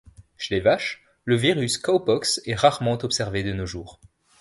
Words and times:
Chez 0.35 0.55
les 0.55 0.61
vaches, 0.61 1.03
le 1.25 1.35
virus 1.35 1.77
Cowpox 1.77 2.41
est 2.45 2.55
rarement 2.55 2.97
observé 3.03 3.43
de 3.43 3.53
nos 3.53 3.67
jours. 3.67 3.99